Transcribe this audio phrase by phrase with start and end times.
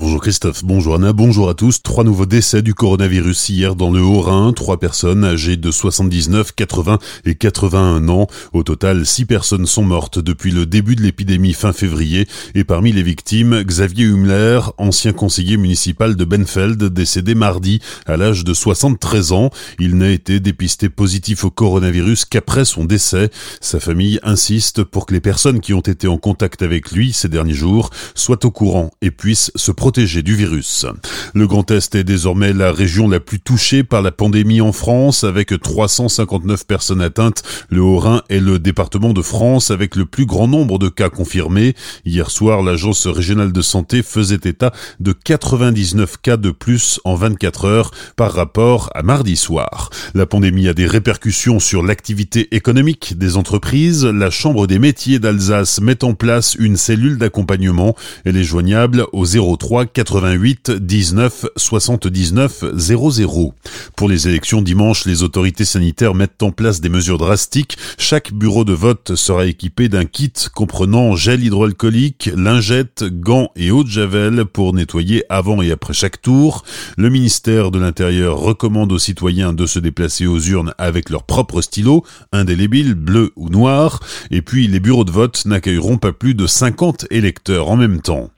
[0.00, 1.82] Bonjour Christophe, bonjour Anna, bonjour à tous.
[1.82, 4.54] Trois nouveaux décès du coronavirus hier dans le Haut-Rhin.
[4.54, 8.26] Trois personnes âgées de 79, 80 et 81 ans.
[8.54, 12.26] Au total, six personnes sont mortes depuis le début de l'épidémie fin février.
[12.54, 18.42] Et parmi les victimes, Xavier Humler, ancien conseiller municipal de Benfeld, décédé mardi à l'âge
[18.42, 19.50] de 73 ans.
[19.78, 23.28] Il n'a été dépisté positif au coronavirus qu'après son décès.
[23.60, 27.28] Sa famille insiste pour que les personnes qui ont été en contact avec lui ces
[27.28, 32.72] derniers jours soient au courant et puissent se protéger Le Grand Est est désormais la
[32.72, 37.42] région la plus touchée par la pandémie en France avec 359 personnes atteintes.
[37.70, 41.74] Le Haut-Rhin est le département de France avec le plus grand nombre de cas confirmés.
[42.04, 47.64] Hier soir, l'agence régionale de santé faisait état de 99 cas de plus en 24
[47.64, 49.90] heures par rapport à mardi soir.
[50.14, 54.04] La pandémie a des répercussions sur l'activité économique des entreprises.
[54.04, 57.96] La Chambre des métiers d'Alsace met en place une cellule d'accompagnement.
[58.24, 63.54] Elle est joignable au 03 88 19 79 00.
[63.96, 67.76] Pour les élections dimanche, les autorités sanitaires mettent en place des mesures drastiques.
[67.98, 73.84] Chaque bureau de vote sera équipé d'un kit comprenant gel hydroalcoolique, lingettes, gants et eau
[73.84, 76.64] de javel pour nettoyer avant et après chaque tour.
[76.96, 81.62] Le ministère de l'Intérieur recommande aux citoyens de se déplacer aux urnes avec leur propre
[81.62, 84.00] stylo, indélébile, bleu ou noir.
[84.30, 88.30] Et puis les bureaux de vote n'accueilleront pas plus de 50 électeurs en même temps.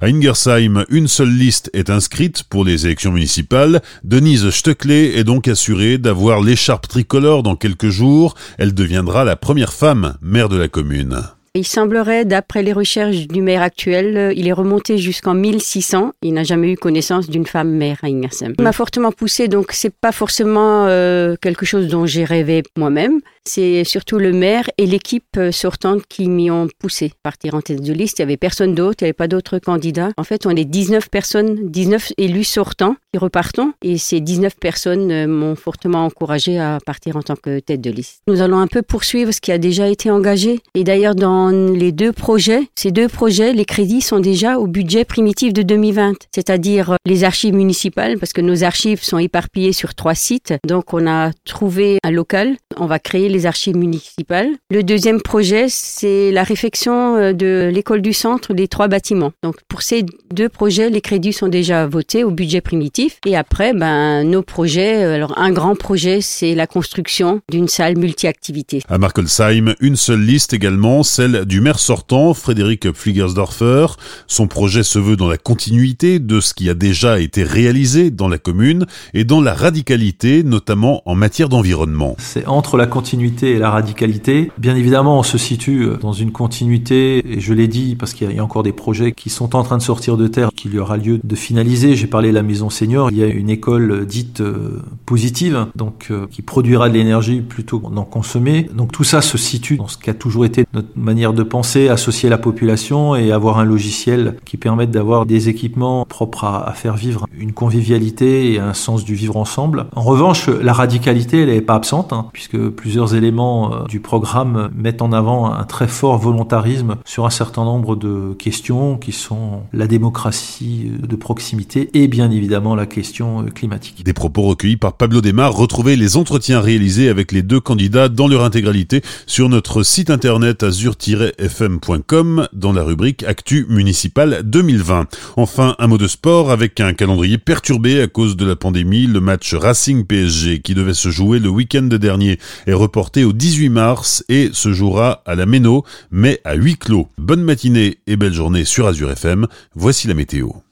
[0.00, 3.80] À Ingersheim, une seule liste est inscrite pour les élections municipales.
[4.04, 8.34] Denise Stöckle est donc assurée d'avoir l'écharpe tricolore dans quelques jours.
[8.58, 11.22] Elle deviendra la première femme maire de la commune.
[11.54, 16.12] Il semblerait, d'après les recherches du maire actuel, il est remonté jusqu'en 1600.
[16.20, 18.52] Il n'a jamais eu connaissance d'une femme maire à Ingersheim.
[18.58, 23.20] Il m'a fortement poussé, donc c'est pas forcément euh, quelque chose dont j'ai rêvé moi-même.
[23.46, 27.12] C'est surtout le maire et l'équipe euh, sortante qui m'y ont poussé.
[27.22, 29.58] Partir en tête de liste, il y avait personne d'autre, il n'y avait pas d'autres
[29.60, 30.10] candidats.
[30.16, 35.10] En fait, on est 19 personnes, 19 élus sortants qui repartons et ces 19 personnes
[35.12, 38.22] euh, m'ont fortement encouragé à partir en tant que tête de liste.
[38.26, 41.92] Nous allons un peu poursuivre ce qui a déjà été engagé et d'ailleurs dans les
[41.92, 46.92] deux projets, ces deux projets, les crédits sont déjà au budget primitif de 2020, c'est-à-dire
[46.92, 50.54] euh, les archives municipales parce que nos archives sont éparpillées sur trois sites.
[50.66, 54.48] Donc on a trouvé un local, on va créer les archives municipales.
[54.70, 59.32] Le deuxième projet, c'est la réfection euh, de l'école du centre des trois bâtiments.
[59.42, 63.18] Donc pour ces deux projets, les crédits sont déjà votés au budget primitif.
[63.26, 67.98] Et après, ben, nos projets, euh, alors un grand projet, c'est la construction d'une salle
[67.98, 68.80] multi-activité.
[68.88, 73.86] À Markelsheim, une seule liste également, celle du maire sortant, Frédéric Fliegersdorfer.
[74.26, 78.28] Son projet se veut dans la continuité de ce qui a déjà été réalisé dans
[78.28, 82.16] la commune et dans la radicalité, notamment en matière d'environnement.
[82.18, 84.50] C'est entre la continuité et la radicalité.
[84.58, 88.30] Bien évidemment, on se situe euh, dans une continuité, et je l'ai dit parce qu'il
[88.30, 90.78] y a encore des projets qui sont en train de sortir de terre, qu'il y
[90.78, 91.96] aura lieu de finaliser.
[91.96, 96.08] J'ai parlé de la maison senior, il y a une école dite euh, positive, donc
[96.10, 98.68] euh, qui produira de l'énergie plutôt d'en consommer.
[98.74, 101.88] Donc tout ça se situe dans ce qui a toujours été notre manière de penser,
[101.88, 106.72] associer la population et avoir un logiciel qui permette d'avoir des équipements propres à, à
[106.72, 109.86] faire vivre une convivialité et un sens du vivre ensemble.
[109.94, 114.70] En revanche, la radicalité, elle n'est pas absente, hein, puisque plusieurs éléments euh, du programme
[114.74, 119.62] mettent en avant un très fort volontarisme sur un certain nombre de questions qui sont
[119.72, 124.04] la démocratie de proximité et bien évidemment la question euh, climatique.
[124.04, 125.54] Des propos recueillis par Pablo Desmar.
[125.54, 130.62] Retrouvez les entretiens réalisés avec les deux candidats dans leur intégralité sur notre site internet
[130.62, 135.06] azur-fm.com dans la rubrique Actu municipal 2020.
[135.36, 139.06] Enfin, un mot de sport avec un calendrier perturbé à cause de la pandémie.
[139.06, 143.68] Le match Racing PSG qui devait se jouer le week-end dernier est reporté au 18
[143.68, 147.08] mars et se jouera à la Méno, mais à huis clos.
[147.18, 149.46] Bonne matinée et belle journée sur Azure FM.
[149.74, 150.65] Voici la météo.